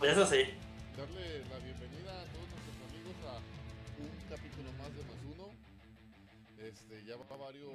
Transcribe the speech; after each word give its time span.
sí. 0.00 0.06
Eso 0.06 0.26
sí. 0.26 0.42
Darle 0.96 1.44
la 1.50 1.58
bienvenida 1.64 2.12
a 2.20 2.24
todos 2.32 2.48
nuestros 2.50 2.76
amigos 2.88 3.16
a 3.28 3.36
un 4.00 4.12
capítulo 4.28 4.68
más 4.80 4.90
de 4.96 5.02
más 5.04 5.20
uno. 5.34 5.46
Este, 6.60 7.04
ya 7.08 7.16
va 7.16 7.36
varios 7.36 7.72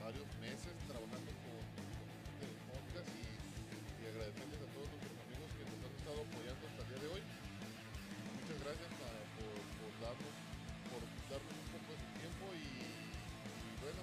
varios 0.00 0.28
meses 0.40 0.72
trabajando 0.88 1.32
con, 1.44 1.60
con 1.64 2.48
el 2.48 2.56
podcast 2.68 3.08
y, 3.16 3.24
y 3.24 4.02
agradecerles 4.08 4.60
a 4.60 4.68
todos 4.76 4.88
nuestros 4.92 5.16
amigos 5.24 5.48
que 5.56 5.64
nos 5.64 5.80
han 5.84 5.94
estado 5.96 6.18
apoyando 6.24 6.62
hasta 6.68 6.80
el 6.84 6.88
día 6.92 7.00
de 7.04 7.08
hoy. 7.08 7.22
Muchas 7.24 8.58
gracias 8.64 8.92
a- 9.00 9.24
por, 9.36 9.56
por 9.80 9.92
darnos 10.04 10.34
por 10.92 11.00
darnos 11.28 11.54
un 11.56 11.68
poco 11.72 11.88
de 11.92 11.98
su 12.04 12.10
tiempo 12.20 12.44
y, 12.52 12.68
y 12.84 13.70
bueno, 13.84 14.00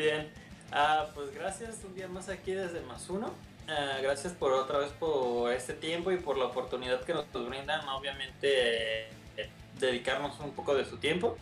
Bien. 0.00 0.30
Ah, 0.72 1.08
pues 1.14 1.30
gracias 1.34 1.84
un 1.84 1.94
día 1.94 2.08
más 2.08 2.30
aquí 2.30 2.52
desde 2.52 2.80
Más 2.80 3.10
Uno. 3.10 3.34
Ah, 3.68 3.98
gracias 4.00 4.32
por 4.32 4.50
otra 4.50 4.78
vez 4.78 4.88
por 4.92 5.52
este 5.52 5.74
tiempo 5.74 6.10
y 6.10 6.16
por 6.16 6.38
la 6.38 6.46
oportunidad 6.46 7.02
que 7.02 7.12
nos 7.12 7.26
brindan, 7.30 7.86
obviamente, 7.86 9.10
eh, 9.10 9.10
dedicarnos 9.78 10.40
un 10.40 10.52
poco 10.52 10.74
de 10.74 10.86
su 10.86 10.96
tiempo. 10.96 11.36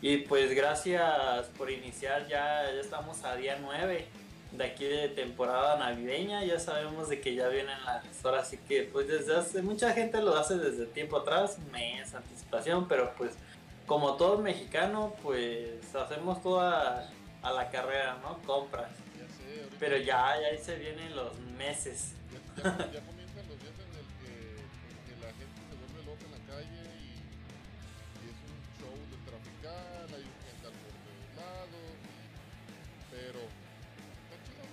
Y 0.00 0.18
pues 0.18 0.54
gracias 0.54 1.46
por 1.58 1.68
iniciar, 1.68 2.28
ya, 2.28 2.62
ya 2.72 2.80
estamos 2.80 3.24
a 3.24 3.34
día 3.34 3.58
9 3.60 4.06
de 4.52 4.64
aquí 4.64 4.84
de 4.84 5.08
temporada 5.08 5.76
navideña, 5.76 6.44
ya 6.44 6.60
sabemos 6.60 7.08
de 7.08 7.20
que 7.20 7.34
ya 7.34 7.48
vienen 7.48 7.76
las 7.84 8.24
horas, 8.24 8.46
así 8.46 8.58
que 8.68 8.84
pues 8.84 9.08
desde 9.08 9.34
hace, 9.34 9.62
mucha 9.62 9.92
gente 9.94 10.22
lo 10.22 10.36
hace 10.36 10.58
desde 10.58 10.86
tiempo 10.86 11.16
atrás, 11.16 11.58
mes, 11.72 12.14
anticipación, 12.14 12.86
pero 12.86 13.12
pues 13.18 13.32
como 13.86 14.14
todo 14.14 14.38
mexicano, 14.38 15.12
pues 15.24 15.92
hacemos 15.96 16.40
toda 16.40 17.10
a 17.42 17.52
la 17.52 17.70
carrera, 17.70 18.18
¿no? 18.22 18.38
Compras. 18.42 18.90
Ya 19.18 19.26
sé, 19.28 19.68
Pero 19.78 19.96
ya, 19.96 20.38
ya 20.40 20.46
ahí 20.48 20.58
se 20.58 20.76
vienen 20.76 21.14
los 21.16 21.38
meses. 21.56 22.12
ya, 22.56 22.62
ya- 22.62 22.92
ya 22.92 23.00
comienzan 23.00 23.48
los 23.48 23.58
días 23.62 23.74
en 23.80 23.92
el 23.96 24.06
que, 24.20 24.32
en 24.60 24.98
que 25.06 25.14
la 25.24 25.32
gente 25.32 25.60
se 25.68 25.74
vuelve 25.76 26.04
loca 26.06 26.24
en 26.26 26.32
la 26.32 26.42
calle 26.52 26.82
y, 27.00 27.20
y 28.20 28.26
es 28.28 28.38
un 28.44 28.58
show 28.78 28.94
de 29.10 29.16
traficar, 29.30 30.06
hay 30.16 30.26
gente 30.44 30.68
por 30.68 30.92
todos 31.00 31.28
lados, 31.36 31.92
pero 33.10 33.40
está 33.40 34.36
chido, 34.44 34.64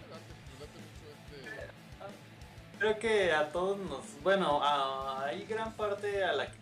me 0.00 0.06
late, 0.10 0.32
me 0.50 0.54
late 0.60 0.78
mucho 0.82 1.06
este... 1.14 2.78
Creo 2.78 2.98
que 2.98 3.32
a 3.32 3.48
todos 3.52 3.78
nos, 3.78 4.22
bueno, 4.22 4.62
a- 4.62 5.24
hay 5.26 5.44
gran 5.46 5.72
parte 5.74 6.24
a 6.24 6.32
la 6.32 6.46
que, 6.50 6.58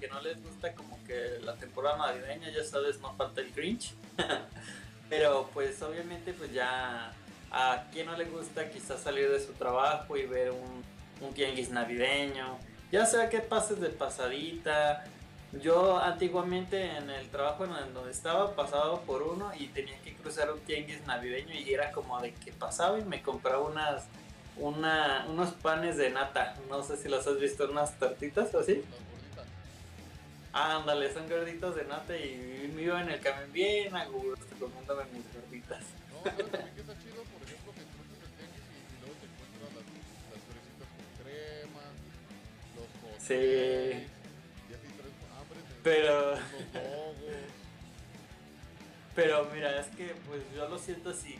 que 0.00 0.08
no 0.08 0.20
les 0.20 0.42
gusta 0.42 0.72
como 0.74 0.98
que 1.04 1.38
la 1.42 1.54
temporada 1.56 1.98
navideña, 1.98 2.50
ya 2.50 2.64
sabes, 2.64 2.98
no 3.00 3.14
falta 3.14 3.40
el 3.42 3.52
Grinch. 3.52 3.94
Pero 5.12 5.50
pues 5.52 5.82
obviamente 5.82 6.32
pues 6.32 6.54
ya 6.54 7.12
a 7.50 7.84
quien 7.92 8.06
no 8.06 8.16
le 8.16 8.24
gusta 8.24 8.70
quizás 8.70 8.98
salir 8.98 9.30
de 9.30 9.40
su 9.40 9.52
trabajo 9.52 10.16
y 10.16 10.24
ver 10.24 10.52
un, 10.52 10.82
un 11.20 11.34
tianguis 11.34 11.68
navideño, 11.68 12.56
ya 12.90 13.04
sea 13.04 13.28
que 13.28 13.40
pases 13.40 13.78
de 13.78 13.90
pasadita. 13.90 15.04
Yo 15.60 15.98
antiguamente 15.98 16.96
en 16.96 17.10
el 17.10 17.28
trabajo 17.28 17.66
en 17.66 17.92
donde 17.92 18.10
estaba 18.10 18.56
pasaba 18.56 19.02
por 19.02 19.22
uno 19.22 19.52
y 19.54 19.66
tenía 19.66 20.00
que 20.00 20.14
cruzar 20.14 20.50
un 20.50 20.60
tianguis 20.60 21.06
navideño 21.06 21.52
y 21.52 21.74
era 21.74 21.92
como 21.92 22.18
de 22.22 22.32
que 22.32 22.50
pasaba 22.50 22.98
y 22.98 23.04
me 23.04 23.20
compraba 23.20 23.68
unas 23.68 24.06
una, 24.56 25.26
unos 25.28 25.50
panes 25.50 25.98
de 25.98 26.08
nata. 26.08 26.54
No 26.70 26.82
sé 26.82 26.96
si 26.96 27.10
los 27.10 27.26
has 27.26 27.38
visto, 27.38 27.70
unas 27.70 27.98
tortitas 27.98 28.54
o 28.54 28.60
así. 28.60 28.76
Las. 28.76 29.11
Ándale, 30.52 31.12
son 31.12 31.28
gorditos 31.28 31.74
de 31.76 31.84
nata 31.84 32.16
y 32.16 32.70
me 32.74 32.82
iba 32.82 33.00
en 33.00 33.08
el 33.08 33.20
camión 33.20 33.52
bien 33.52 33.96
a 33.96 34.04
gusto 34.06 34.44
comiéndome 34.60 35.04
mis 35.12 35.24
gorditas. 35.34 35.82
No, 36.12 36.22
¿sabes 36.24 36.50
también 36.50 36.74
que 36.74 36.80
está 36.82 36.94
chido? 37.00 37.22
Por 37.24 37.42
ejemplo, 37.42 37.72
que 37.72 37.80
cruzas 37.88 38.20
el 38.22 38.30
tianguis 38.36 38.64
y, 38.68 38.76
y 38.92 39.00
luego 39.00 39.14
te 39.20 39.26
encuentras 39.32 39.70
las, 39.72 39.86
las 40.28 40.40
fresitas 40.44 40.88
con 40.92 41.04
crema, 41.24 41.84
los 42.76 42.88
hot 43.00 43.18
Sí. 43.18 43.34
y 44.68 44.74
así 44.74 44.88
traes 44.92 45.16
hambre 45.40 45.58
de 45.58 45.64
Pero, 45.82 46.36
pero 49.16 49.48
mira, 49.54 49.80
es 49.80 49.86
que 49.88 50.14
pues 50.28 50.42
yo 50.54 50.68
lo 50.68 50.78
siento 50.78 51.10
así. 51.10 51.38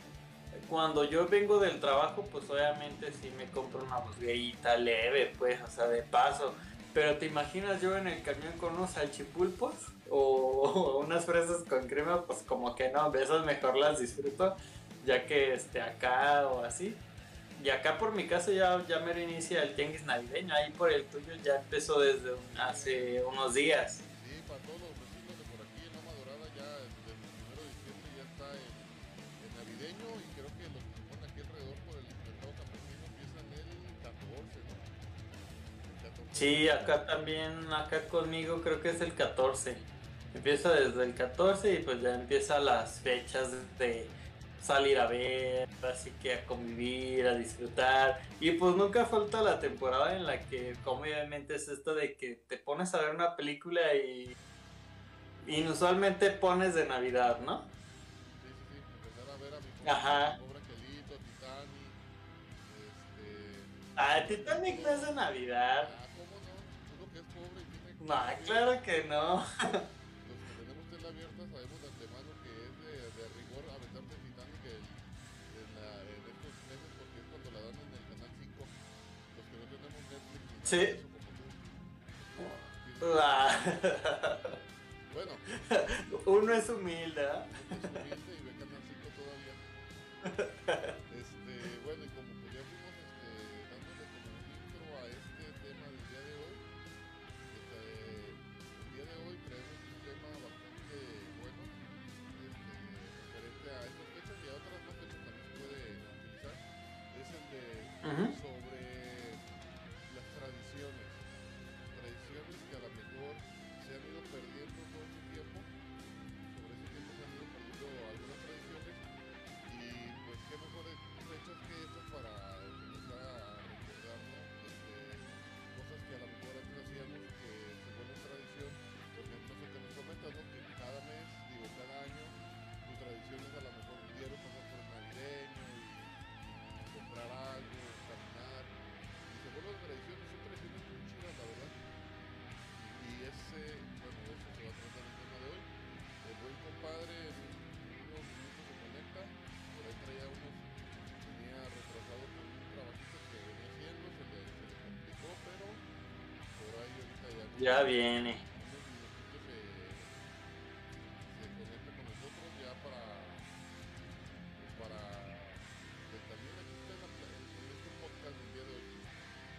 Cuando 0.69 1.03
yo 1.03 1.27
vengo 1.27 1.59
del 1.59 1.79
trabajo, 1.79 2.27
pues 2.31 2.49
obviamente 2.49 3.11
sí 3.11 3.31
me 3.37 3.45
compro 3.45 3.83
una 3.83 3.97
botellita 3.97 4.75
leve, 4.77 5.31
pues, 5.37 5.61
o 5.61 5.67
sea, 5.67 5.85
de 5.87 6.01
paso. 6.01 6.55
Pero 6.93 7.17
te 7.17 7.25
imaginas 7.25 7.81
yo 7.81 7.97
en 7.97 8.07
el 8.07 8.21
camión 8.21 8.53
con 8.59 8.75
unos 8.75 8.91
salchipulpos 8.91 9.73
o, 10.09 10.99
unas 11.03 11.25
fresas 11.25 11.63
con 11.67 11.87
crema, 11.87 12.25
pues 12.25 12.43
como 12.43 12.75
que 12.75 12.89
no, 12.89 13.09
de 13.09 13.23
esas 13.23 13.45
mejor 13.45 13.75
las 13.75 13.99
disfruto, 13.99 14.55
ya 15.05 15.25
que 15.25 15.53
este 15.53 15.81
acá 15.81 16.47
o 16.47 16.63
así. 16.63 16.95
Y 17.63 17.69
acá 17.69 17.97
por 17.97 18.13
mi 18.13 18.27
caso 18.27 18.51
ya, 18.51 18.85
ya 18.87 18.99
me 18.99 19.13
reinicia 19.13 19.63
el 19.63 19.73
tianguis 19.73 20.03
navideño, 20.03 20.53
ahí 20.53 20.71
por 20.71 20.91
el 20.91 21.05
tuyo 21.05 21.33
ya 21.43 21.55
empezó 21.55 21.99
desde 21.99 22.31
hace 22.59 23.23
unos 23.23 23.53
días. 23.53 24.01
Sí, 36.43 36.67
acá 36.67 37.05
también, 37.05 37.71
acá 37.71 38.05
conmigo 38.09 38.61
creo 38.61 38.81
que 38.81 38.89
es 38.89 38.99
el 38.99 39.13
14. 39.13 39.77
Empieza 40.35 40.73
desde 40.73 41.01
el 41.05 41.15
14 41.15 41.73
y 41.73 41.77
pues 41.77 42.01
ya 42.01 42.15
empieza 42.15 42.59
las 42.59 42.99
fechas 42.99 43.51
de 43.79 44.05
salir 44.61 44.99
a 44.99 45.07
ver, 45.07 45.69
así 45.89 46.11
que 46.21 46.33
a 46.33 46.45
convivir, 46.45 47.25
a 47.27 47.35
disfrutar. 47.35 48.19
Y 48.41 48.51
pues 48.51 48.75
nunca 48.75 49.05
falta 49.05 49.41
la 49.41 49.61
temporada 49.61 50.17
en 50.17 50.25
la 50.25 50.37
que, 50.41 50.75
como 50.83 51.03
obviamente 51.03 51.55
es 51.55 51.69
esto 51.69 51.95
de 51.95 52.15
que 52.15 52.41
te 52.49 52.57
pones 52.57 52.93
a 52.93 52.97
ver 52.99 53.15
una 53.15 53.37
película 53.37 53.79
y 53.95 54.35
inusualmente 55.47 56.29
pones 56.29 56.75
de 56.75 56.85
Navidad, 56.85 57.39
¿no? 57.39 57.59
Sí, 58.41 58.49
sí, 58.49 58.53
sí, 58.69 58.81
empezar 59.07 59.33
a 59.33 59.37
ver 59.41 59.53
a 59.53 59.59
mi 59.61 59.71
pobre, 59.77 59.91
Ajá. 59.91 60.33
mi 60.33 60.45
pobre 60.45 60.59
angelito, 60.59 61.13
Titanic, 61.23 61.87
este... 63.15 63.95
Ah, 63.95 64.27
Titanic 64.27 64.81
no 64.81 64.89
es 64.89 65.07
de 65.07 65.13
Navidad. 65.13 66.02
No, 68.05 68.15
claro 68.45 68.81
que 68.83 69.03
no. 69.05 69.35
Los 69.37 69.45
que 69.63 70.51
tenemos 70.59 70.85
tela 70.91 71.07
abierta 71.09 71.41
sabemos 71.51 71.79
de 71.81 71.87
antemano 71.87 72.29
que 72.43 72.51
es 72.51 72.73
de, 72.83 72.93
de 73.15 73.23
rigor 73.37 73.63
aventarte 73.71 74.15
Titanic 74.23 74.63
el- 74.65 74.87
en, 75.59 75.67
la- 75.77 76.03
en 76.03 76.21
estos 76.27 76.53
meses 76.67 76.89
porque 76.99 77.17
es 77.23 77.27
cuando 77.31 77.47
la 77.55 77.59
dan 77.63 77.75
en 77.79 77.91
el 77.95 78.03
canal 78.11 78.31
5. 78.39 78.59
Los 79.37 79.45
que 79.47 79.55
no 79.55 79.65
tenemos 79.71 80.01
Netflix 80.11 80.41
nada 80.43 80.63
Sí. 80.67 80.81
eso 80.83 81.07
como 81.13 81.29
tú. 81.39 81.45
Ah, 83.19 83.47
Bueno, 85.13 85.33
Uno 86.25 86.53
es 86.53 86.69
humilde, 86.69 87.21
¿ah? 87.25 87.45
es 87.71 87.77
humilde 87.83 88.31
y 88.35 88.41
ve 88.43 88.51
canal 88.59 88.81
5 88.83 89.07
todavía. 89.15 89.55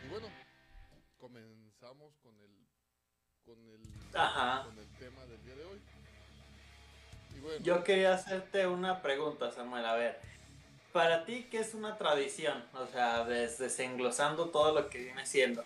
Y 0.05 0.09
bueno, 0.09 0.29
comenzamos 1.19 2.13
con 2.23 2.35
el 2.41 2.51
con 3.45 3.59
el 3.69 3.81
Ajá. 4.19 4.65
con 4.65 4.79
el 4.79 4.89
tema 4.99 5.25
del 5.27 5.45
día 5.45 5.55
de 5.57 5.65
hoy. 5.65 5.81
Y 7.37 7.41
bueno, 7.41 7.65
Yo 7.65 7.85
quería 7.85 8.15
hacerte 8.15 8.67
una 8.67 9.03
pregunta, 9.03 9.51
Samuel. 9.51 9.85
A 9.85 9.95
ver, 9.95 10.21
para 10.93 11.25
ti, 11.25 11.47
¿qué 11.51 11.59
es 11.61 11.75
una 11.75 11.99
tradición? 11.99 12.65
O 12.75 12.87
sea, 12.87 13.25
des- 13.25 13.59
desenglosando 13.59 14.51
todo 14.51 14.73
lo 14.81 14.89
que 14.89 14.99
viene 14.99 15.27
siendo. 15.27 15.65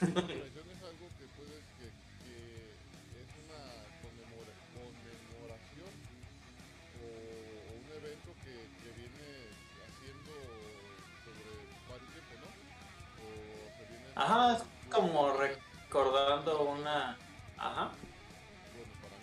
La 0.00 0.06
tradición 0.06 0.64
es 0.70 0.82
algo 0.82 1.06
que 1.18 1.26
puedes 1.36 1.62
que, 1.76 1.86
que 2.24 2.32
es 3.20 3.30
una 3.44 3.60
conmemora- 4.00 4.56
conmemoración 4.72 5.92
o, 6.96 7.04
o 7.04 7.72
un 7.76 7.88
evento 8.00 8.30
que, 8.42 8.54
que 8.80 8.88
viene 8.96 9.28
haciendo 9.84 10.32
sobre 11.20 11.52
varios 11.90 12.10
tiempo, 12.16 12.32
¿no? 12.40 12.48
O 13.20 13.28
se 13.76 13.82
viene 13.92 14.06
Ajá, 14.16 14.56
es 14.56 14.62
como 14.90 15.32
recordando 15.34 16.62
una... 16.62 17.18
Ajá. 17.58 17.90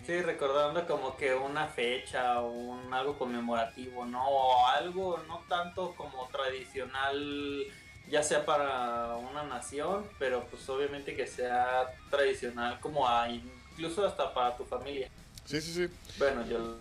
Sí, 0.06 0.22
recordando 0.22 0.86
como 0.86 1.16
que 1.16 1.34
una 1.34 1.66
fecha 1.66 2.40
o 2.40 2.50
un 2.50 2.94
algo 2.94 3.18
conmemorativo, 3.18 4.06
¿no? 4.06 4.24
O 4.26 4.66
algo 4.68 5.18
no 5.26 5.44
tanto 5.48 5.94
como 5.96 6.28
tradicional, 6.28 7.66
ya 8.10 8.22
sea 8.22 8.44
para 8.44 9.16
una 9.16 9.44
nación, 9.44 10.04
pero 10.18 10.44
pues 10.50 10.68
obviamente 10.68 11.14
que 11.14 11.26
sea 11.26 11.86
tradicional 12.10 12.80
como 12.80 13.08
a, 13.08 13.28
incluso 13.28 14.06
hasta 14.06 14.32
para 14.32 14.56
tu 14.56 14.64
familia. 14.64 15.08
Sí, 15.44 15.60
sí, 15.60 15.72
sí. 15.72 15.88
Bueno, 16.18 16.46
yo... 16.46 16.76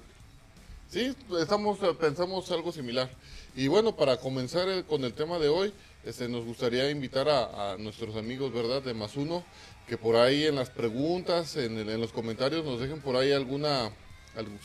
Sí, 0.89 1.15
estamos, 1.39 1.81
eh, 1.83 1.93
pensamos 1.99 2.49
algo 2.51 2.71
similar. 2.71 3.09
Y 3.55 3.67
bueno, 3.67 3.95
para 3.95 4.17
comenzar 4.17 4.67
el- 4.69 4.85
con 4.85 5.03
el 5.03 5.13
tema 5.13 5.37
de 5.39 5.49
hoy, 5.49 5.73
este, 6.05 6.29
nos 6.29 6.45
gustaría 6.45 6.89
invitar 6.89 7.27
a, 7.27 7.73
a 7.73 7.77
nuestros 7.77 8.15
amigos, 8.15 8.53
¿verdad? 8.53 8.81
De 8.81 8.93
Más 8.93 9.17
Uno, 9.17 9.43
que 9.87 9.97
por 9.97 10.15
ahí 10.15 10.45
en 10.45 10.55
las 10.55 10.69
preguntas, 10.69 11.55
en, 11.57 11.99
los 11.99 12.11
comentarios, 12.11 12.63
nos 12.65 12.79
dejen 12.79 13.01
por 13.01 13.15
ahí 13.15 13.31
alguna, 13.31 13.89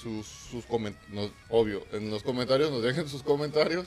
sus, 0.01 0.27
sus 0.27 0.65
obvio, 1.49 1.85
en 1.93 2.11
los 2.11 2.23
comentarios 2.23 2.71
nos 2.71 2.83
dejen 2.83 3.09
sus 3.09 3.23
comentarios. 3.23 3.87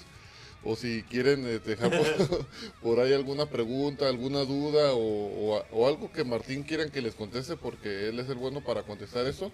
O 0.67 0.75
si 0.75 1.03
quieren 1.03 1.45
eh, 1.45 1.59
dejar 1.59 1.91
por, 1.91 2.47
por 2.81 2.99
ahí 2.99 3.13
alguna 3.13 3.45
pregunta, 3.45 4.09
alguna 4.09 4.39
duda 4.39 4.93
o, 4.93 4.99
o 4.99 5.57
a- 5.59 5.65
o 5.71 5.87
algo 5.87 6.11
que 6.11 6.23
Martín 6.23 6.63
quieran 6.63 6.89
que 6.89 7.01
les 7.01 7.13
conteste 7.15 7.55
porque 7.55 8.09
él 8.09 8.19
es 8.19 8.27
el 8.29 8.35
bueno 8.35 8.63
para 8.63 8.83
contestar 8.83 9.25
eso. 9.27 9.51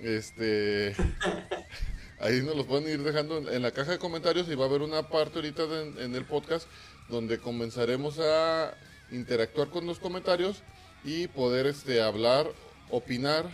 Este, 0.00 0.94
ahí 2.20 2.42
nos 2.42 2.56
los 2.56 2.66
pueden 2.66 2.88
ir 2.88 3.02
dejando 3.02 3.38
en, 3.38 3.48
en 3.48 3.62
la 3.62 3.70
caja 3.72 3.92
de 3.92 3.98
comentarios 3.98 4.48
y 4.48 4.54
va 4.54 4.64
a 4.64 4.68
haber 4.68 4.82
una 4.82 5.08
parte 5.08 5.36
ahorita 5.38 5.66
de- 5.66 6.04
en 6.04 6.14
el 6.14 6.24
podcast 6.24 6.66
donde 7.08 7.38
comenzaremos 7.38 8.18
a 8.20 8.74
interactuar 9.10 9.68
con 9.70 9.86
los 9.86 9.98
comentarios 9.98 10.62
y 11.04 11.28
poder 11.28 11.66
este 11.66 12.00
hablar, 12.02 12.46
opinar, 12.90 13.50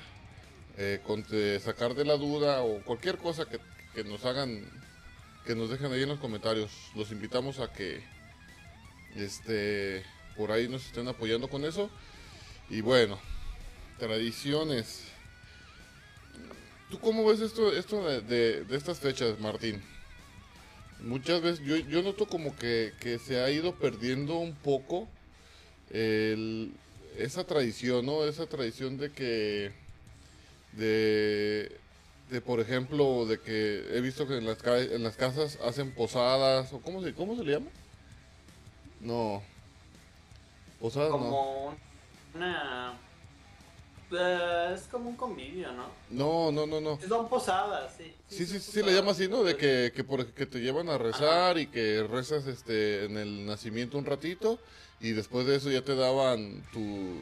eh, 0.78 1.60
sacar 1.62 1.94
de 1.94 2.04
la 2.04 2.16
duda 2.16 2.62
o 2.62 2.80
cualquier 2.84 3.18
cosa 3.18 3.44
que, 3.46 3.58
que 3.94 4.04
nos 4.04 4.24
hagan, 4.24 4.64
que 5.44 5.54
nos 5.54 5.70
dejen 5.70 5.92
ahí 5.92 6.02
en 6.02 6.08
los 6.08 6.18
comentarios. 6.18 6.70
Los 6.94 7.12
invitamos 7.12 7.58
a 7.58 7.72
que 7.72 8.02
este 9.16 10.04
por 10.36 10.52
ahí 10.52 10.68
nos 10.68 10.86
estén 10.86 11.08
apoyando 11.08 11.48
con 11.48 11.64
eso. 11.64 11.90
Y 12.68 12.80
bueno, 12.80 13.18
tradiciones. 13.98 15.04
¿Tú 16.90 16.98
cómo 16.98 17.24
ves 17.24 17.40
esto, 17.40 17.72
esto 17.72 18.02
de, 18.22 18.66
estas 18.70 18.98
fechas, 18.98 19.38
Martín? 19.38 19.80
Muchas 21.00 21.40
veces 21.40 21.64
yo, 21.64 21.76
yo 21.76 22.02
noto 22.02 22.26
como 22.26 22.56
que, 22.56 22.92
que 23.00 23.18
se 23.18 23.40
ha 23.40 23.50
ido 23.50 23.74
perdiendo 23.76 24.38
un 24.38 24.54
poco 24.54 25.08
esa 25.90 27.44
tradición, 27.44 28.06
¿no? 28.06 28.24
Esa 28.24 28.46
tradición 28.46 28.96
de 28.96 29.10
que, 29.10 29.72
de, 30.72 31.76
de 32.30 32.40
por 32.40 32.60
ejemplo, 32.60 33.26
de 33.26 33.40
que 33.40 33.84
he 33.92 34.00
visto 34.00 34.26
que 34.26 34.36
en 34.38 34.46
las, 34.46 34.58
en 34.64 35.02
las 35.02 35.16
casas 35.16 35.58
hacen 35.64 35.92
posadas, 35.92 36.72
o 36.72 36.80
¿cómo 36.80 37.02
se, 37.02 37.12
cómo 37.12 37.36
se 37.36 37.44
le 37.44 37.52
llama? 37.54 37.66
No. 39.00 39.42
Posadas 40.80 41.10
no. 41.10 41.18
Como 41.18 41.74
una... 42.34 42.94
eh, 44.12 44.72
es 44.74 44.82
como 44.82 45.10
un 45.10 45.16
convivio, 45.16 45.72
¿no? 45.72 45.88
No, 46.10 46.52
no, 46.52 46.66
no, 46.66 46.80
no. 46.80 46.98
Son 47.06 47.28
posadas, 47.28 47.94
sí. 47.98 48.14
Sí, 48.28 48.46
sí, 48.46 48.60
sí, 48.60 48.82
le 48.82 48.94
llama 48.94 49.10
así, 49.10 49.26
¿no? 49.26 49.42
De 49.42 49.56
que, 49.56 49.92
que, 49.94 50.04
por, 50.04 50.26
que 50.32 50.46
te 50.46 50.60
llevan 50.60 50.88
a 50.88 50.98
rezar 50.98 51.58
y 51.58 51.66
que 51.66 52.06
rezas 52.08 52.46
este 52.46 53.04
en 53.06 53.16
el 53.18 53.44
nacimiento 53.46 53.98
un 53.98 54.04
ratito 54.06 54.58
y 55.00 55.10
después 55.12 55.46
de 55.46 55.56
eso 55.56 55.70
ya 55.70 55.82
te 55.82 55.96
daban 55.96 56.62
tus 56.72 57.18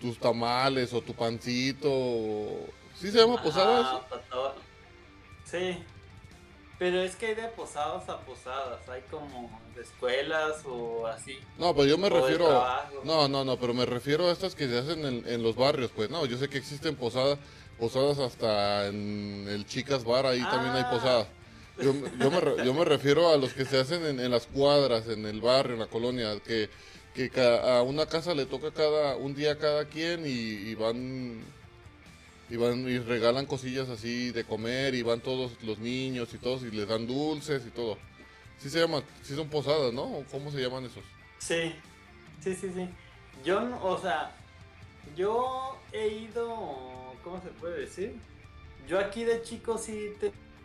tus 0.00 0.18
tamales 0.18 0.92
o 0.92 1.00
tu 1.00 1.14
pancito. 1.14 1.88
o- 1.90 2.66
¿Sí 3.00 3.10
se 3.10 3.18
llama 3.18 3.42
posada 3.42 4.06
todo. 4.30 4.54
Sí. 5.44 5.82
Pero 6.78 7.00
es 7.00 7.16
que 7.16 7.26
hay 7.26 7.34
de 7.34 7.48
posadas 7.48 8.08
a 8.08 8.20
posadas. 8.20 8.86
Hay 8.88 9.02
como 9.10 9.60
de 9.74 9.82
escuelas 9.82 10.62
o 10.66 11.06
así. 11.06 11.38
No, 11.58 11.74
pues 11.74 11.88
yo 11.88 11.96
me 11.96 12.08
refiero... 12.10 12.64
No, 13.04 13.28
no, 13.28 13.44
no, 13.44 13.56
pero 13.58 13.72
me 13.72 13.86
refiero 13.86 14.28
a 14.28 14.32
estas 14.32 14.54
que 14.54 14.68
se 14.68 14.78
hacen 14.78 15.04
en, 15.04 15.26
en 15.26 15.42
los 15.42 15.56
barrios, 15.56 15.90
pues, 15.94 16.10
no, 16.10 16.26
yo 16.26 16.36
sé 16.36 16.48
que 16.48 16.58
existen 16.58 16.96
posadas, 16.96 17.38
posadas 17.78 18.18
hasta 18.18 18.88
en 18.88 19.46
el 19.48 19.64
Chicas 19.66 20.04
Bar, 20.04 20.26
ahí 20.26 20.42
también 20.42 20.74
hay 20.74 20.82
Ah. 20.84 20.90
posadas. 20.90 21.26
Yo, 21.78 21.92
yo, 22.18 22.30
me, 22.30 22.64
yo 22.64 22.72
me 22.74 22.84
refiero 22.86 23.28
a 23.30 23.36
los 23.36 23.52
que 23.52 23.64
se 23.66 23.78
hacen 23.78 24.04
en, 24.06 24.18
en 24.20 24.30
las 24.30 24.46
cuadras, 24.46 25.08
en 25.08 25.26
el 25.26 25.40
barrio, 25.42 25.74
en 25.74 25.80
la 25.80 25.86
colonia, 25.86 26.38
que, 26.40 26.70
que 27.14 27.30
a 27.40 27.82
una 27.82 28.06
casa 28.06 28.34
le 28.34 28.46
toca 28.46 28.70
cada 28.70 29.16
un 29.16 29.34
día 29.34 29.58
cada 29.58 29.84
quien 29.86 30.26
y, 30.26 30.30
y 30.30 30.74
van 30.74 31.42
y 32.48 32.56
van 32.56 32.88
y 32.88 32.98
regalan 32.98 33.46
cosillas 33.46 33.88
así 33.88 34.30
de 34.30 34.44
comer 34.44 34.94
y 34.94 35.02
van 35.02 35.20
todos 35.20 35.52
los 35.62 35.78
niños 35.78 36.32
y 36.34 36.38
todos 36.38 36.62
y 36.62 36.70
les 36.70 36.88
dan 36.88 37.06
dulces 37.06 37.66
y 37.66 37.70
todo. 37.70 37.98
Sí 38.58 38.70
se 38.70 38.80
llama, 38.80 39.02
sí 39.22 39.34
son 39.34 39.48
posadas, 39.48 39.92
¿no? 39.92 40.04
¿O 40.04 40.24
¿Cómo 40.30 40.50
se 40.50 40.60
llaman 40.60 40.84
esos? 40.84 41.04
Sí, 41.38 41.74
sí, 42.40 42.54
sí, 42.54 42.70
sí. 42.74 42.88
Yo, 43.44 43.60
o 43.82 43.98
sea, 43.98 44.32
yo 45.16 45.78
he 45.92 46.08
ido, 46.08 47.14
¿cómo 47.22 47.40
se 47.42 47.48
puede 47.48 47.80
decir? 47.80 48.14
Yo 48.88 48.98
aquí 48.98 49.24
de 49.24 49.42
chico 49.42 49.76
sí 49.76 50.12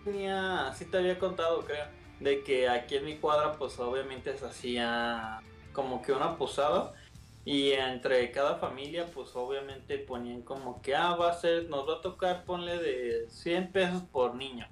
tenía, 0.06 0.74
sí 0.78 0.86
te 0.86 0.98
había 0.98 1.20
contado, 1.20 1.66
creo, 1.66 1.86
de 2.20 2.44
que 2.44 2.70
aquí 2.70 2.96
en 2.96 3.06
mi 3.06 3.18
cuadra, 3.18 3.58
pues 3.58 3.78
obviamente 3.80 4.38
se 4.38 4.46
hacía 4.46 5.42
como 5.74 6.02
que 6.02 6.12
una 6.12 6.38
posada 6.38 6.94
y 7.44 7.72
entre 7.72 8.32
cada 8.32 8.56
familia, 8.56 9.08
pues 9.14 9.36
obviamente 9.36 9.98
ponían 9.98 10.44
como 10.44 10.82
que, 10.82 10.96
ah, 10.96 11.16
va 11.16 11.32
a 11.32 11.34
ser, 11.34 11.70
nos 11.70 11.88
va 11.90 11.96
a 11.96 12.02
tocar, 12.02 12.46
ponle 12.46 12.78
de 12.78 13.30
100 13.30 13.72
pesos 13.72 14.04
por 14.12 14.36
niño. 14.36 14.68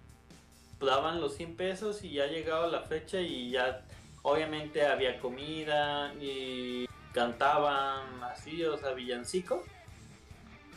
Daban 0.80 1.20
los 1.20 1.36
100 1.36 1.56
pesos 1.56 2.04
y 2.04 2.14
ya 2.14 2.28
llegaba 2.28 2.68
la 2.68 2.82
fecha 2.82 3.20
y 3.20 3.52
ya 3.52 3.84
obviamente 4.22 4.86
había 4.86 5.20
comida 5.20 6.14
y 6.22 6.88
cantaban 7.12 8.24
así, 8.24 8.64
o 8.64 8.78
sea, 8.78 8.92
villancicos. 8.92 9.62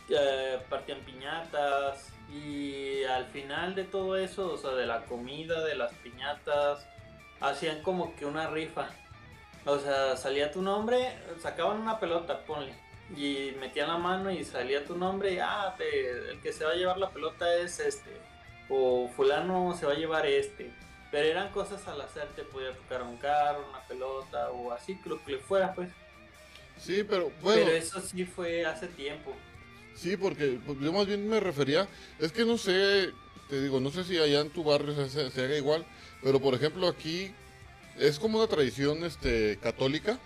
Eh, 0.09 0.59
partían 0.69 0.99
piñatas 1.01 2.13
y 2.33 3.05
al 3.05 3.27
final 3.27 3.75
de 3.75 3.85
todo 3.85 4.17
eso, 4.17 4.53
o 4.53 4.57
sea, 4.57 4.71
de 4.73 4.87
la 4.87 5.05
comida, 5.05 5.65
de 5.65 5.75
las 5.75 5.93
piñatas, 5.95 6.87
hacían 7.41 7.83
como 7.83 8.17
que 8.17 8.25
una 8.25 8.49
rifa. 8.49 8.89
O 9.65 9.79
sea, 9.79 10.17
salía 10.17 10.51
tu 10.51 10.61
nombre, 10.63 11.13
sacaban 11.41 11.81
una 11.81 12.01
pelota, 12.01 12.45
ponle, 12.45 12.75
y 13.17 13.53
metían 13.61 13.89
la 13.89 13.99
mano 13.99 14.31
y 14.31 14.45
salía 14.45 14.85
tu 14.85 14.97
nombre 14.97 15.35
y, 15.35 15.39
ah, 15.39 15.75
te- 15.79 16.31
el 16.31 16.41
que 16.41 16.53
se 16.53 16.65
va 16.65 16.73
a 16.73 16.75
llevar 16.75 16.99
la 16.99 17.11
pelota 17.11 17.55
es 17.57 17.79
este, 17.79 18.11
o 18.69 19.09
fulano 19.15 19.77
se 19.79 19.87
va 19.87 19.93
a 19.93 19.97
llevar 19.97 20.27
este. 20.27 20.71
Pero 21.13 21.29
eran 21.29 21.51
cosas 21.53 21.87
al 21.87 22.01
hacer, 22.01 22.27
te 22.35 22.43
podía 22.43 22.75
tocar 22.75 23.03
un 23.03 23.19
carro, 23.19 23.67
una 23.69 23.81
pelota 23.87 24.51
o 24.51 24.73
así, 24.73 24.99
lo 25.05 25.23
que 25.25 25.33
le 25.33 25.39
fuera, 25.39 25.75
pues. 25.75 25.91
Sí, 26.79 27.05
pero 27.05 27.31
bueno. 27.43 27.61
Pero 27.67 27.77
eso 27.77 28.01
sí 28.01 28.25
fue 28.25 28.65
hace 28.65 28.89
tiempo. 28.89 29.33
Sí, 29.95 30.17
porque 30.17 30.59
pues, 30.65 30.79
yo 30.81 30.91
más 30.93 31.07
bien 31.07 31.29
me 31.29 31.39
refería, 31.39 31.87
es 32.19 32.33
que 32.33 32.45
no 32.47 32.57
sé, 32.57 33.11
te 33.49 33.61
digo, 33.61 33.79
no 33.79 33.91
sé 33.91 34.05
si 34.05 34.19
allá 34.19 34.41
en 34.41 34.51
tu 34.51 34.65
barrio 34.65 34.95
se, 34.95 35.11
se- 35.11 35.31
se 35.31 35.45
haga 35.45 35.55
igual, 35.57 35.85
pero 36.23 36.41
por 36.41 36.55
ejemplo 36.55 36.89
aquí 36.89 37.33
es 37.99 38.19
como 38.19 38.39
una 38.39 38.47
tradición 38.47 39.05
este 39.05 39.59
católica, 39.63 40.19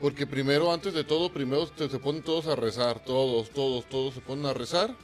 porque 0.00 0.26
primero, 0.26 0.72
antes 0.72 0.94
de 0.94 1.04
todo, 1.04 1.32
primero 1.32 1.66
se 1.76 1.88
ponen 1.98 2.22
todos 2.22 2.46
a 2.46 2.56
rezar, 2.56 3.00
todos, 3.04 3.50
todos, 3.50 3.86
todos 3.88 4.14
se 4.14 4.20
ponen 4.20 4.46
a 4.46 4.54
rezar, 4.54 4.94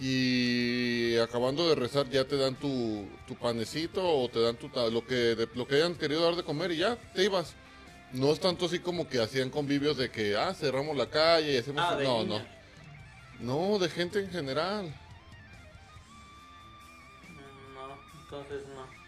y 0.00 1.16
acabando 1.18 1.68
de 1.68 1.76
rezar 1.76 2.08
ya 2.10 2.24
te 2.24 2.36
dan 2.36 2.56
tu, 2.56 3.06
tu 3.28 3.36
panecito 3.36 4.02
o 4.04 4.28
te 4.28 4.40
dan 4.40 4.56
tu, 4.56 4.68
lo 4.90 5.06
que, 5.06 5.14
de- 5.14 5.48
lo 5.54 5.66
que 5.68 5.76
hayan 5.76 5.94
querido 5.94 6.24
dar 6.24 6.34
de 6.34 6.42
comer 6.42 6.72
y 6.72 6.78
ya 6.78 6.96
te 7.14 7.24
ibas. 7.24 7.54
No 8.12 8.32
es 8.32 8.40
tanto 8.40 8.66
así 8.66 8.78
como 8.80 9.08
que 9.08 9.20
hacían 9.20 9.50
convivios 9.50 9.96
de 9.96 10.10
que, 10.10 10.36
ah, 10.36 10.52
cerramos 10.54 10.96
la 10.96 11.08
calle 11.10 11.52
y 11.54 11.56
hacemos... 11.56 11.84
Ah, 11.84 11.96
no, 12.02 12.24
no. 12.24 12.42
No, 13.40 13.78
de 13.78 13.88
gente 13.88 14.20
en 14.20 14.30
general. 14.30 14.86
Mm, 17.28 17.74
No, 17.74 17.98
entonces 18.22 18.62
no. 18.74 19.03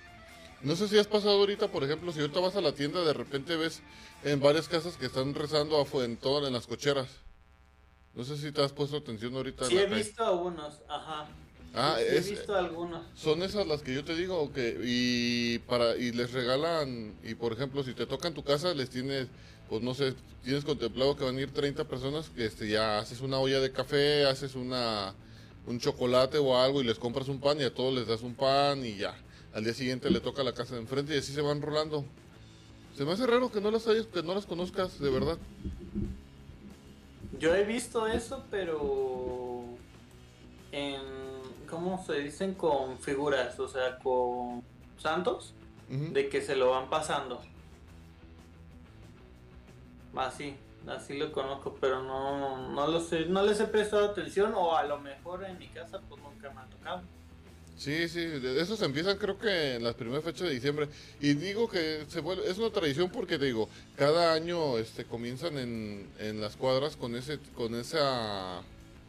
No 0.66 0.75
sé 0.75 0.88
si 0.88 0.99
has 0.99 1.06
pasado 1.06 1.38
ahorita, 1.38 1.68
por 1.68 1.85
ejemplo, 1.85 2.11
si 2.12 2.18
ahorita 2.20 2.40
vas 2.40 2.56
a 2.56 2.61
la 2.61 2.73
tienda, 2.73 3.04
de 3.04 3.12
repente 3.12 3.54
ves 3.54 3.82
en 4.25 4.40
varias 4.40 4.66
casas 4.68 4.96
que 4.96 5.06
están 5.06 5.32
rezando 5.32 5.80
afuera, 5.80 6.06
en 6.06 6.16
todas 6.16 6.49
en 6.49 6.54
las 6.54 6.66
cocheras. 6.66 7.06
No 8.14 8.25
sé 8.25 8.37
si 8.37 8.50
te 8.50 8.62
has 8.64 8.73
puesto 8.73 8.96
atención 8.96 9.32
ahorita. 9.37 9.64
Sí 9.66 9.78
he 9.78 9.85
calle. 9.85 9.94
visto 9.94 10.25
algunos, 10.26 10.75
ajá. 10.88 11.28
Ah, 11.73 11.96
Sí, 11.99 12.04
he 12.16 12.20
visto 12.20 12.56
algunos. 12.56 13.06
son 13.14 13.44
esas 13.44 13.64
las 13.68 13.82
que 13.82 13.94
yo 13.94 14.04
te 14.04 14.16
digo, 14.16 14.52
que 14.52 14.76
y 14.82 15.58
para 15.68 15.96
y 15.96 16.11
les 16.11 16.32
regalan 16.32 17.14
y 17.23 17.35
por 17.37 17.52
ejemplo 17.52 17.85
si 17.85 17.94
te 17.94 18.06
tocan 18.06 18.35
tu 18.35 18.42
casa 18.42 18.75
les 18.75 18.90
tienes, 18.90 19.28
pues 19.68 19.82
no 19.82 19.94
sé, 19.94 20.14
tienes 20.42 20.64
contemplado 20.64 21.16
que 21.16 21.23
van 21.25 21.37
a 21.37 21.40
ir 21.42 21.52
30 21.52 21.85
personas, 21.85 22.30
que 22.30 22.44
este 22.46 22.68
ya 22.68 22.99
haces 22.99 23.20
una 23.20 23.38
olla 23.38 23.61
de 23.61 23.70
café, 23.70 24.25
haces 24.26 24.56
una 24.56 25.14
un 25.66 25.78
chocolate 25.78 26.38
o 26.38 26.58
algo 26.58 26.80
y 26.80 26.85
les 26.85 26.99
compras 26.99 27.28
un 27.28 27.38
pan 27.40 27.61
y 27.61 27.64
a 27.64 27.73
todos 27.75 27.94
les 27.94 28.08
das 28.08 28.23
un 28.23 28.35
pan 28.35 28.85
y 28.85 28.96
ya. 28.96 29.14
Al 29.56 29.64
día 29.64 29.72
siguiente 29.72 30.10
le 30.10 30.20
toca 30.20 30.44
la 30.44 30.52
casa 30.52 30.75
de 30.75 30.82
enfrente 30.82 31.14
y 31.14 31.18
así 31.18 31.32
se 31.32 31.40
van 31.40 31.62
rolando. 31.62 32.04
Se 32.94 33.06
me 33.06 33.12
hace 33.12 33.26
raro 33.26 33.50
que 33.50 33.62
no 33.62 33.70
las 33.70 33.88
hayas, 33.88 34.04
que 34.04 34.22
no 34.22 34.34
las 34.34 34.44
conozcas 34.44 35.00
de 35.00 35.08
verdad. 35.08 35.38
Yo 37.38 37.54
he 37.54 37.64
visto 37.64 38.06
eso, 38.06 38.44
pero 38.50 39.64
en, 40.72 41.00
¿cómo 41.70 42.04
se 42.04 42.20
dicen? 42.20 42.52
Con 42.52 42.98
figuras, 42.98 43.58
o 43.58 43.66
sea, 43.66 43.98
con 43.98 44.62
santos, 44.98 45.54
de 45.88 46.28
que 46.28 46.42
se 46.42 46.54
lo 46.54 46.72
van 46.72 46.90
pasando. 46.90 47.40
Así, 50.16 50.54
así 50.86 51.16
lo 51.16 51.32
conozco, 51.32 51.78
pero 51.80 52.02
no, 52.02 52.72
no 52.75 52.86
lo 52.88 53.00
sé, 53.00 53.25
no 53.25 53.42
les 53.42 53.58
he 53.60 53.66
prestado 53.66 54.10
atención 54.10 54.52
o 54.54 54.76
a 54.76 54.84
lo 54.84 54.98
mejor 54.98 55.44
en 55.44 55.56
mi 55.56 55.68
casa 55.68 56.02
pues 56.10 56.20
nunca 56.20 56.50
me 56.50 56.60
ha 56.60 56.66
tocado. 56.66 57.15
Sí, 57.78 58.09
sí, 58.09 58.21
de 58.21 58.61
esos 58.61 58.80
empiezan 58.80 59.18
creo 59.18 59.38
que 59.38 59.75
en 59.75 59.85
las 59.85 59.95
primeras 59.95 60.25
fechas 60.25 60.49
de 60.49 60.54
diciembre. 60.54 60.88
Y 61.21 61.35
digo 61.35 61.68
que 61.68 62.04
se 62.09 62.21
vuelve, 62.21 62.49
es 62.50 62.56
una 62.56 62.71
tradición 62.71 63.11
porque 63.11 63.37
digo, 63.37 63.68
cada 63.97 64.33
año 64.33 64.78
este 64.78 65.04
comienzan 65.04 65.59
en, 65.59 66.09
en 66.18 66.40
las 66.40 66.56
cuadras 66.56 66.97
con 66.97 67.14
ese 67.14 67.38
con 67.54 67.75
esa 67.75 68.62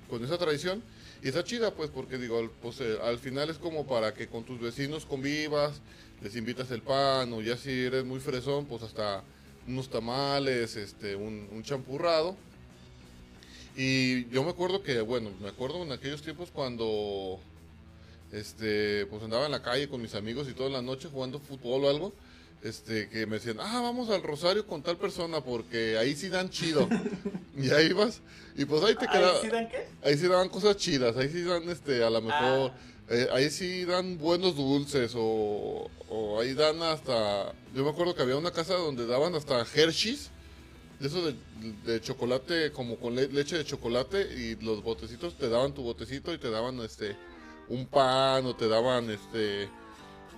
con 0.10 0.24
esa 0.24 0.38
tradición 0.38 0.84
y 1.24 1.30
está 1.30 1.44
chida 1.44 1.72
pues 1.74 1.90
porque 1.90 2.18
digo, 2.18 2.40
al, 2.40 2.50
pues, 2.50 2.82
eh, 2.82 2.98
al 3.04 3.20
final 3.20 3.50
es 3.50 3.58
como 3.58 3.88
para 3.88 4.14
que 4.14 4.28
con 4.28 4.44
tus 4.44 4.60
vecinos 4.60 5.06
convivas, 5.06 5.82
les 6.22 6.36
invitas 6.36 6.70
el 6.72 6.82
pan 6.82 7.32
o 7.34 7.42
ya 7.42 7.56
si 7.56 7.72
eres 7.72 8.04
muy 8.04 8.20
fresón, 8.20 8.66
pues 8.66 8.84
hasta 8.84 9.24
unos 9.66 9.90
tamales, 9.90 10.76
este 10.76 11.16
un, 11.16 11.48
un 11.52 11.64
champurrado. 11.64 12.36
Y 13.78 14.28
yo 14.30 14.44
me 14.44 14.50
acuerdo 14.50 14.82
que, 14.84 15.02
bueno, 15.02 15.30
me 15.42 15.50
acuerdo 15.50 15.84
en 15.84 15.92
aquellos 15.92 16.22
tiempos 16.22 16.50
cuando 16.52 17.40
este, 18.32 19.06
pues 19.08 19.24
andaba 19.24 19.46
en 19.46 19.52
la 19.52 19.62
calle 19.62 19.88
con 19.88 20.02
mis 20.02 20.16
amigos 20.16 20.48
y 20.50 20.54
toda 20.54 20.70
la 20.70 20.82
noche 20.82 21.10
jugando 21.12 21.40
fútbol 21.40 21.86
o 21.86 21.90
algo, 21.90 22.14
este, 22.64 23.08
que 23.10 23.26
me 23.26 23.36
decían, 23.38 23.58
ah, 23.60 23.82
vamos 23.82 24.10
al 24.10 24.24
Rosario 24.24 24.66
con 24.68 24.82
tal 24.82 24.98
persona 24.98 25.42
porque 25.42 25.98
ahí 25.98 26.16
sí 26.16 26.28
dan 26.30 26.50
chido. 26.50 26.88
y 27.58 27.70
ahí 27.72 27.94
vas, 27.94 28.22
y 28.56 28.66
pues 28.66 28.84
ahí 28.84 28.96
te 28.96 29.08
¿Ahí 29.08 29.18
quedaba, 29.18 29.42
sí 29.42 29.48
dan 29.50 29.70
qué? 29.70 29.88
ahí 30.04 30.18
sí 30.18 30.28
daban 30.28 30.50
cosas 30.50 30.76
chidas, 30.78 31.16
ahí 31.18 31.30
sí 31.30 31.44
dan, 31.44 31.70
este, 31.70 32.04
a 32.04 32.10
lo 32.10 32.22
mejor, 32.22 32.72
Ah. 32.72 32.78
eh, 33.10 33.28
ahí 33.32 33.50
sí 33.50 33.86
dan 33.86 34.18
buenos 34.18 34.56
dulces 34.56 35.14
o, 35.16 35.90
o 36.10 36.40
ahí 36.42 36.54
dan 36.54 36.82
hasta, 36.82 37.54
yo 37.74 37.84
me 37.84 37.90
acuerdo 37.92 38.14
que 38.16 38.22
había 38.24 38.36
una 38.38 38.52
casa 38.52 38.74
donde 38.74 39.06
daban 39.08 39.34
hasta 39.36 39.62
Hershey's, 39.74 40.30
de 41.00 41.08
eso 41.08 41.22
de, 41.24 41.36
de 41.86 42.02
chocolate, 42.02 42.72
como 42.72 42.98
con 42.98 43.16
le- 43.16 43.28
leche 43.28 43.56
de 43.56 43.64
chocolate 43.64 44.24
y 44.36 44.56
los 44.66 44.82
botecitos 44.84 45.38
te 45.38 45.48
daban 45.48 45.74
tu 45.74 45.84
botecito 45.84 46.34
y 46.34 46.40
te 46.40 46.50
daban 46.50 46.80
este 46.82 47.16
un 47.70 47.86
pan 47.86 48.46
o 48.46 48.56
te 48.56 48.68
daban 48.68 49.10
este 49.10 49.70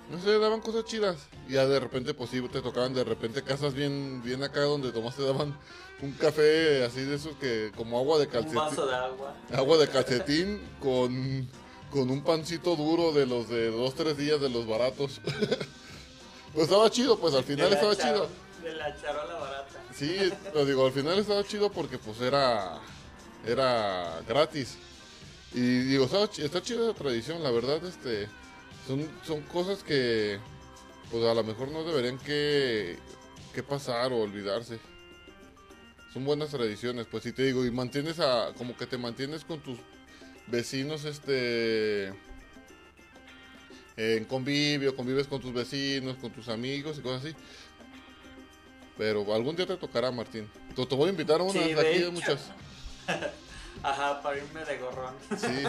no 0.09 0.19
sé, 0.19 0.39
daban 0.39 0.61
cosas 0.61 0.85
chidas 0.85 1.17
y 1.47 1.53
ya 1.53 1.67
de 1.67 1.79
repente 1.79 2.13
pues 2.15 2.31
sí 2.31 2.41
te 2.51 2.61
tocaban 2.61 2.93
de 2.93 3.03
repente 3.03 3.43
casas 3.43 3.73
bien 3.73 4.21
bien 4.23 4.43
acá 4.43 4.61
donde 4.61 4.91
nomás 4.91 5.15
te 5.15 5.23
daban 5.23 5.55
un 6.01 6.11
café 6.13 6.83
así 6.85 7.01
de 7.03 7.15
esos 7.15 7.35
que 7.37 7.71
como 7.75 7.99
agua 7.99 8.17
de 8.17 8.25
Un 8.25 8.31
calcetín 8.31 8.55
vaso 8.55 8.85
de 8.87 8.95
agua. 8.95 9.35
agua 9.53 9.77
de 9.77 9.87
calcetín 9.87 10.61
con 10.81 11.47
con 11.91 12.09
un 12.09 12.23
pancito 12.23 12.75
duro 12.75 13.11
de 13.11 13.25
los 13.25 13.49
de 13.49 13.69
dos 13.71 13.93
tres 13.95 14.17
días 14.17 14.39
de 14.41 14.49
los 14.49 14.65
baratos 14.67 15.21
pues 16.53 16.63
estaba 16.67 16.89
chido 16.89 17.19
pues 17.19 17.33
al 17.35 17.43
final 17.43 17.71
estaba 17.71 17.95
chido 17.95 18.27
De 18.63 18.73
la 18.73 18.95
charola 18.99 19.35
barata. 19.35 19.79
Sí, 19.93 20.17
lo 20.53 20.65
digo, 20.65 20.85
al 20.85 20.91
final 20.91 21.17
estaba 21.19 21.43
chido 21.43 21.71
porque 21.71 21.97
pues 21.97 22.19
era 22.21 22.79
era 23.45 24.21
gratis. 24.27 24.77
Y 25.53 25.79
digo, 25.79 26.05
está 26.05 26.61
chida 26.61 26.87
la 26.87 26.93
tradición, 26.93 27.41
la 27.41 27.51
verdad, 27.51 27.83
este 27.85 28.27
son 28.87 29.09
son 29.25 29.41
cosas 29.41 29.83
que 29.83 30.39
pues 31.11 31.23
a 31.23 31.33
lo 31.33 31.43
mejor 31.43 31.69
no 31.71 31.83
deberían 31.83 32.19
que 32.19 32.97
que 33.53 33.63
pasar 33.63 34.13
o 34.13 34.19
olvidarse. 34.19 34.79
Son 36.13 36.23
buenas 36.25 36.49
tradiciones, 36.49 37.07
pues 37.09 37.23
si 37.23 37.31
te 37.33 37.43
digo, 37.43 37.65
y 37.65 37.71
mantienes 37.71 38.19
a 38.19 38.53
como 38.57 38.75
que 38.77 38.87
te 38.87 38.97
mantienes 38.97 39.43
con 39.43 39.59
tus 39.59 39.77
vecinos 40.47 41.05
este 41.05 42.13
en 43.97 44.25
convivio, 44.25 44.95
convives 44.95 45.27
con 45.27 45.41
tus 45.41 45.53
vecinos, 45.53 46.17
con 46.17 46.31
tus 46.31 46.47
amigos 46.47 46.97
y 46.97 47.01
cosas 47.01 47.25
así. 47.25 47.35
Pero 48.97 49.33
algún 49.33 49.55
día 49.55 49.65
te 49.65 49.77
tocará, 49.77 50.11
Martín. 50.11 50.49
Te, 50.75 50.85
te 50.85 50.95
voy 50.95 51.07
a 51.07 51.11
invitar 51.11 51.41
a 51.41 51.43
una 51.43 51.53
Sí, 51.53 51.73
de 51.73 51.81
aquí 51.81 51.99
de 51.99 52.11
muchas. 52.11 52.39
Ajá, 53.83 54.21
para 54.21 54.37
irme 54.37 54.65
de 54.65 54.77
gorrón. 54.77 55.15
Sí. 55.37 55.63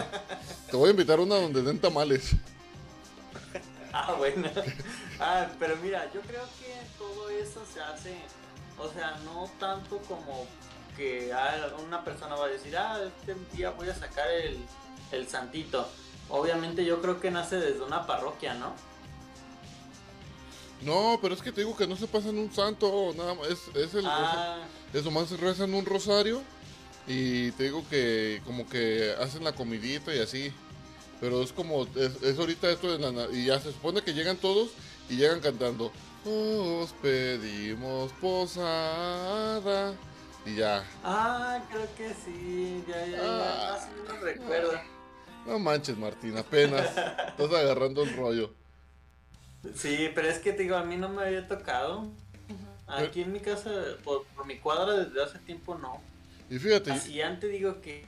Te 0.69 0.75
voy 0.77 0.89
a 0.89 0.91
invitar 0.91 1.19
a 1.19 1.21
una 1.21 1.35
donde 1.35 1.61
den 1.61 1.79
tamales. 1.79 2.33
Ah, 3.93 4.13
bueno. 4.17 4.49
Ah, 5.19 5.47
pero 5.59 5.75
mira, 5.77 6.09
yo 6.13 6.21
creo 6.21 6.43
que 6.59 6.73
todo 6.97 7.29
eso 7.29 7.61
se 7.71 7.81
hace, 7.81 8.15
o 8.77 8.89
sea, 8.91 9.17
no 9.25 9.49
tanto 9.59 9.97
como 10.07 10.47
que 10.95 11.31
una 11.85 12.03
persona 12.03 12.35
va 12.35 12.45
a 12.45 12.49
decir, 12.49 12.75
ah, 12.77 12.99
este 13.05 13.35
día 13.55 13.69
voy 13.71 13.89
a 13.89 13.95
sacar 13.95 14.29
el, 14.31 14.57
el 15.11 15.27
santito. 15.27 15.87
Obviamente 16.29 16.85
yo 16.85 17.01
creo 17.01 17.19
que 17.19 17.31
nace 17.31 17.57
desde 17.57 17.81
una 17.81 18.07
parroquia, 18.07 18.53
¿no? 18.53 18.73
No, 20.81 21.19
pero 21.21 21.35
es 21.35 21.41
que 21.41 21.51
te 21.51 21.61
digo 21.61 21.75
que 21.75 21.87
no 21.87 21.95
se 21.95 22.07
pasan 22.07 22.37
un 22.37 22.51
santo, 22.51 23.13
nada 23.15 23.35
más. 23.35 23.47
Es, 23.47 23.67
es 23.75 23.93
el. 23.93 24.05
Ah, 24.07 24.57
Es 24.93 25.03
nomás 25.05 25.29
se 25.29 25.37
rezan 25.37 25.73
un 25.73 25.85
rosario. 25.85 26.41
Y 27.13 27.51
te 27.51 27.63
digo 27.65 27.83
que 27.89 28.41
como 28.45 28.65
que 28.69 29.13
hacen 29.19 29.43
la 29.43 29.51
comidita 29.51 30.15
y 30.15 30.19
así. 30.19 30.53
Pero 31.19 31.43
es 31.43 31.51
como, 31.51 31.83
es, 31.95 32.23
es 32.23 32.39
ahorita 32.39 32.71
esto 32.71 32.97
de 32.97 33.11
la, 33.11 33.29
y 33.31 33.45
ya 33.47 33.59
se 33.59 33.73
supone 33.73 34.01
que 34.01 34.13
llegan 34.13 34.37
todos 34.37 34.69
y 35.09 35.17
llegan 35.17 35.41
cantando. 35.41 35.91
Os 36.25 36.93
pedimos 37.01 38.13
posada. 38.13 39.93
Y 40.45 40.55
ya. 40.55 40.83
ah, 41.03 41.59
creo 41.69 41.87
que 41.97 42.13
sí, 42.13 42.83
ya, 42.87 43.05
ya, 43.05 43.17
ya, 43.17 43.19
Ah. 43.21 43.75
así 43.75 43.89
me 44.07 44.19
recuerda. 44.21 44.83
No 45.45 45.59
manches, 45.59 45.97
Martín, 45.97 46.37
apenas. 46.37 46.87
Estás 47.27 47.53
agarrando 47.53 48.03
el 48.03 48.15
rollo. 48.15 48.53
Sí, 49.75 50.09
pero 50.15 50.29
es 50.29 50.39
que 50.39 50.53
te 50.53 50.63
digo, 50.63 50.77
a 50.77 50.83
mí 50.83 50.95
no 50.97 51.09
me 51.09 51.23
había 51.23 51.45
tocado. 51.47 52.07
Aquí 52.87 53.21
en 53.21 53.31
mi 53.33 53.39
casa, 53.41 53.69
por, 54.03 54.25
por 54.35 54.45
mi 54.45 54.57
cuadra 54.57 54.93
desde 54.93 55.21
hace 55.23 55.39
tiempo 55.39 55.75
no. 55.77 56.01
Y 56.51 56.59
fíjate, 56.59 56.91
Así 56.91 57.21
antes 57.21 57.49
digo 57.49 57.79
que 57.81 58.03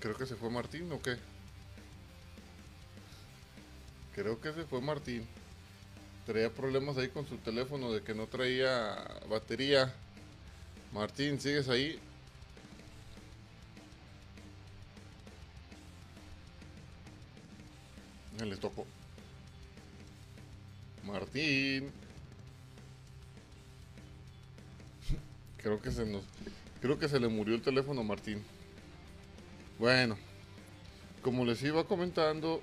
creo 0.00 0.14
que 0.18 0.26
se 0.26 0.36
fue 0.36 0.50
Martín 0.50 0.92
o 0.92 1.00
qué. 1.00 1.16
Creo 4.14 4.38
que 4.38 4.52
se 4.52 4.64
fue 4.64 4.82
Martín. 4.82 5.26
Traía 6.26 6.52
problemas 6.52 6.98
ahí 6.98 7.08
con 7.08 7.26
su 7.26 7.38
teléfono 7.38 7.90
de 7.90 8.02
que 8.02 8.14
no 8.14 8.26
traía 8.26 9.02
batería. 9.30 9.94
Martín, 10.92 11.40
¿sigues 11.40 11.70
ahí? 11.70 11.98
Ya 18.36 18.44
le 18.44 18.58
tocó. 18.58 18.86
Martín. 21.02 22.03
Creo 25.64 25.80
que 25.80 25.90
se 25.90 26.04
nos. 26.04 26.22
Creo 26.82 26.98
que 26.98 27.08
se 27.08 27.18
le 27.18 27.26
murió 27.26 27.54
el 27.54 27.62
teléfono 27.62 28.02
a 28.02 28.04
Martín. 28.04 28.44
Bueno, 29.78 30.18
como 31.22 31.46
les 31.46 31.62
iba 31.62 31.84
comentando, 31.84 32.62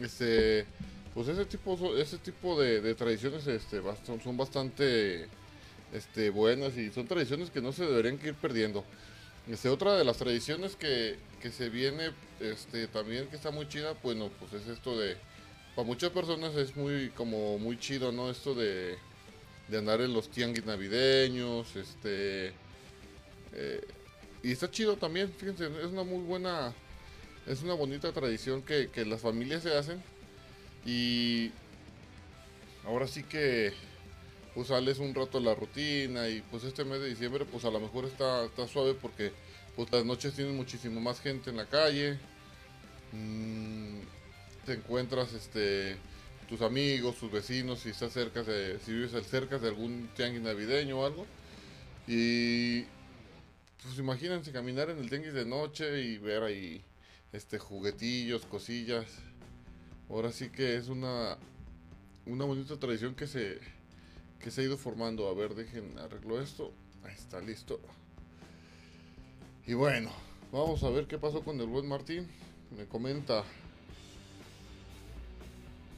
este, 0.00 0.64
pues 1.12 1.26
ese 1.26 1.44
tipo, 1.44 1.96
ese 1.96 2.18
tipo 2.18 2.58
de, 2.58 2.94
tradiciones, 2.94 3.48
este, 3.48 3.82
son, 4.22 4.36
bastante, 4.36 5.26
este, 5.92 6.30
buenas 6.30 6.76
y 6.76 6.90
son 6.90 7.08
tradiciones 7.08 7.50
que 7.50 7.60
no 7.60 7.72
se 7.72 7.84
deberían 7.84 8.20
ir 8.24 8.34
perdiendo. 8.34 8.84
Este, 9.48 9.68
otra 9.68 9.96
de 9.96 10.04
las 10.04 10.18
tradiciones 10.18 10.76
que, 10.76 11.18
que 11.42 11.50
se 11.50 11.68
viene, 11.68 12.12
este, 12.38 12.86
también 12.86 13.26
que 13.26 13.34
está 13.34 13.50
muy 13.50 13.66
chida, 13.66 13.96
bueno, 14.04 14.30
pues 14.38 14.52
es 14.52 14.68
esto 14.68 14.96
de, 14.96 15.16
para 15.74 15.84
muchas 15.84 16.10
personas 16.10 16.54
es 16.54 16.76
muy, 16.76 17.10
como 17.10 17.58
muy 17.58 17.76
chido, 17.76 18.12
¿no? 18.12 18.30
Esto 18.30 18.54
de, 18.54 18.96
de 19.70 19.78
andar 19.78 20.00
en 20.00 20.12
los 20.12 20.30
tianguis 20.30 20.66
navideños, 20.66 21.76
este... 21.76 22.52
eh, 23.52 23.86
y 24.42 24.52
está 24.52 24.70
chido 24.70 24.96
también, 24.96 25.32
fíjense, 25.32 25.66
es 25.66 25.86
una 25.86 26.02
muy 26.02 26.22
buena, 26.24 26.72
es 27.46 27.62
una 27.62 27.74
bonita 27.74 28.10
tradición 28.12 28.62
que, 28.62 28.88
que 28.88 29.04
las 29.04 29.20
familias 29.20 29.62
se 29.62 29.76
hacen. 29.76 30.02
Y 30.84 31.52
ahora 32.84 33.06
sí 33.06 33.22
que 33.22 33.72
pues 34.54 34.68
sales 34.68 34.98
un 34.98 35.14
rato 35.14 35.38
de 35.38 35.44
la 35.44 35.54
rutina 35.54 36.28
y 36.28 36.40
pues 36.50 36.64
este 36.64 36.84
mes 36.84 37.00
de 37.00 37.08
diciembre 37.08 37.44
pues 37.44 37.64
a 37.64 37.70
lo 37.70 37.78
mejor 37.78 38.06
está, 38.06 38.44
está 38.46 38.66
suave 38.66 38.94
porque 38.94 39.32
pues 39.76 39.92
las 39.92 40.04
noches 40.04 40.34
tienen 40.34 40.56
muchísimo 40.56 41.00
más 41.00 41.20
gente 41.20 41.50
en 41.50 41.56
la 41.56 41.66
calle. 41.66 42.18
Mm, 43.12 44.00
te 44.66 44.72
encuentras 44.74 45.32
este 45.32 45.96
tus 46.50 46.62
amigos, 46.62 47.16
tus 47.16 47.30
vecinos, 47.30 47.78
si 47.78 47.90
estás 47.90 48.12
cerca 48.12 48.42
de, 48.42 48.80
si 48.80 48.92
vives 48.92 49.12
cerca 49.28 49.58
de 49.58 49.68
algún 49.68 50.10
tianguis 50.16 50.42
navideño 50.42 50.98
o 50.98 51.06
algo. 51.06 51.24
Y 52.08 52.82
pues 53.82 53.96
imagínense 53.98 54.50
caminar 54.50 54.90
en 54.90 54.98
el 54.98 55.08
tianguis 55.08 55.32
de 55.32 55.46
noche 55.46 56.02
y 56.02 56.18
ver 56.18 56.42
ahí 56.42 56.82
este 57.32 57.60
juguetillos, 57.60 58.46
cosillas. 58.46 59.06
Ahora 60.08 60.32
sí 60.32 60.50
que 60.50 60.74
es 60.74 60.88
una 60.88 61.38
una 62.26 62.44
bonita 62.44 62.76
tradición 62.78 63.14
que 63.14 63.28
se 63.28 63.60
que 64.40 64.50
se 64.50 64.62
ha 64.62 64.64
ido 64.64 64.76
formando. 64.76 65.28
A 65.28 65.34
ver, 65.34 65.54
dejen 65.54 65.98
arreglo 66.00 66.42
esto. 66.42 66.72
Ahí 67.04 67.14
está 67.14 67.40
listo. 67.40 67.78
Y 69.68 69.74
bueno, 69.74 70.10
vamos 70.50 70.82
a 70.82 70.90
ver 70.90 71.06
qué 71.06 71.16
pasó 71.16 71.44
con 71.44 71.60
el 71.60 71.68
buen 71.68 71.86
Martín. 71.86 72.26
Me 72.76 72.86
comenta. 72.86 73.44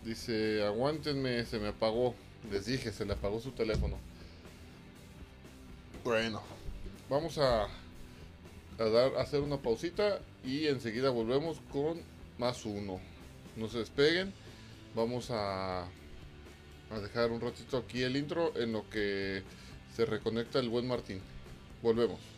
Dice, 0.05 0.65
aguántenme, 0.65 1.45
se 1.45 1.59
me 1.59 1.69
apagó. 1.69 2.15
Les 2.51 2.67
dije, 2.67 2.93
se 2.93 3.05
le 3.05 3.12
apagó 3.12 3.41
su 3.41 3.53
teléfono. 3.53 3.97
Bueno, 6.03 6.43
vamos 7.09 7.38
a, 7.38 7.65
a 7.65 8.85
dar, 8.85 9.15
a 9.17 9.23
hacer 9.23 9.41
una 9.41 9.59
pausita 9.59 10.21
y 10.45 10.67
enseguida 10.67 11.11
volvemos 11.11 11.61
con 11.73 12.01
más 12.38 12.65
uno. 12.65 13.01
No 13.57 13.69
se 13.69 13.79
despeguen. 13.79 14.33
Vamos 14.95 15.31
a, 15.31 15.85
a 15.85 17.01
dejar 17.01 17.31
un 17.31 17.41
ratito 17.41 17.77
aquí 17.77 18.03
el 18.03 18.17
intro 18.17 18.53
en 18.57 18.73
lo 18.73 18.88
que 18.91 19.43
se 19.95 20.05
reconecta 20.05 20.59
el 20.59 20.69
buen 20.69 20.88
Martín. 20.88 21.21
Volvemos. 21.81 22.32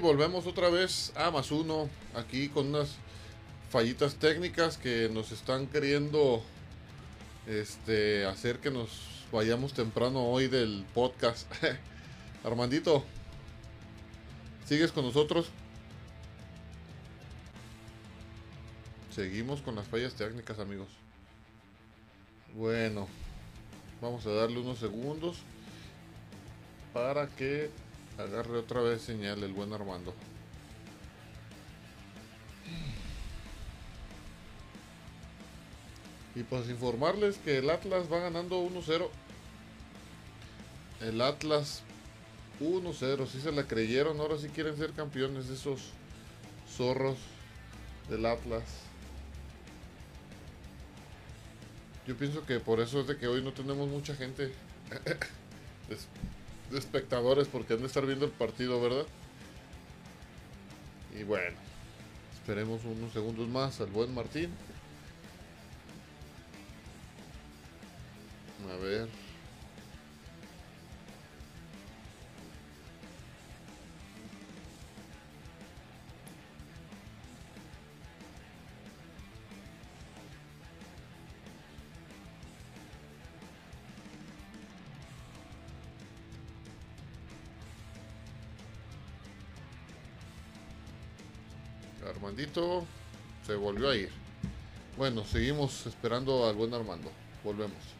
Volvemos 0.00 0.46
otra 0.46 0.70
vez 0.70 1.12
a 1.16 1.30
más 1.30 1.50
uno, 1.50 1.88
aquí 2.14 2.48
con 2.48 2.68
unas 2.68 2.96
fallitas 3.70 4.16
técnicas 4.16 4.76
que 4.76 5.08
nos 5.12 5.30
están 5.30 5.66
queriendo 5.66 6.42
este, 7.46 8.26
hacer 8.26 8.58
que 8.58 8.70
nos 8.70 8.88
vayamos 9.30 9.74
temprano 9.74 10.24
hoy 10.24 10.48
del 10.48 10.84
podcast. 10.94 11.50
Armandito, 12.44 13.04
¿sigues 14.66 14.90
con 14.92 15.04
nosotros? 15.04 15.50
Seguimos 19.14 19.60
con 19.60 19.74
las 19.74 19.86
fallas 19.86 20.14
técnicas, 20.14 20.58
amigos. 20.58 20.88
Bueno, 22.54 23.06
vamos 24.00 24.26
a 24.26 24.30
darle 24.30 24.58
unos 24.60 24.78
segundos 24.78 25.36
para 26.92 27.28
que 27.28 27.70
agarre 28.22 28.58
otra 28.58 28.80
vez 28.80 29.02
señal 29.02 29.42
el 29.42 29.52
buen 29.52 29.72
Armando. 29.72 30.14
Y 36.34 36.42
pues 36.44 36.68
informarles 36.68 37.38
que 37.38 37.58
el 37.58 37.70
Atlas 37.70 38.10
va 38.10 38.20
ganando 38.20 38.62
1-0. 38.62 39.08
El 41.00 41.20
Atlas 41.20 41.82
1-0, 42.60 43.26
si 43.26 43.40
se 43.40 43.52
la 43.52 43.66
creyeron, 43.66 44.20
ahora 44.20 44.38
sí 44.38 44.48
quieren 44.48 44.76
ser 44.76 44.92
campeones 44.92 45.48
esos 45.48 45.90
zorros 46.68 47.18
del 48.08 48.26
Atlas. 48.26 48.64
Yo 52.06 52.16
pienso 52.16 52.44
que 52.44 52.60
por 52.60 52.80
eso 52.80 53.00
es 53.00 53.06
de 53.06 53.16
que 53.16 53.26
hoy 53.26 53.42
no 53.42 53.52
tenemos 53.52 53.88
mucha 53.88 54.14
gente 54.14 54.52
de, 56.70 56.78
espectadores 56.78 57.48
porque 57.48 57.74
han 57.74 57.80
de 57.80 57.86
estar 57.86 58.06
viendo 58.06 58.24
el 58.24 58.30
partido, 58.30 58.80
¿verdad? 58.80 59.06
Y 61.18 61.24
bueno, 61.24 61.56
esperemos 62.34 62.84
unos 62.84 63.12
segundos 63.12 63.48
más 63.48 63.80
al 63.80 63.88
buen 63.88 64.14
Martín. 64.14 64.50
A 68.72 68.76
ver. 68.76 69.08
Armandito 92.08 92.84
se 93.46 93.54
volvió 93.54 93.90
a 93.90 93.96
ir. 93.96 94.10
Bueno, 94.96 95.24
seguimos 95.24 95.86
esperando 95.86 96.48
al 96.48 96.54
buen 96.56 96.74
Armando. 96.74 97.10
Volvemos. 97.44 97.99